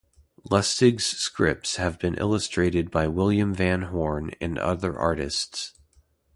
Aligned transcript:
Lustig's 0.49 1.05
scripts 1.05 1.75
have 1.75 1.99
been 1.99 2.15
illustrated 2.15 2.89
by 2.89 3.07
William 3.07 3.53
Van 3.53 3.83
Horn 3.83 4.31
and 4.41 4.57
other 4.57 4.97
artists. 4.97 5.75